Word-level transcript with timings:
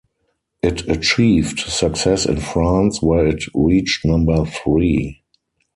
It 0.63 0.89
achieved 0.89 1.59
success 1.59 2.25
in 2.25 2.37
France 2.39 3.03
where 3.03 3.27
it 3.27 3.43
reached 3.53 4.03
number 4.03 4.45
three. 4.47 5.21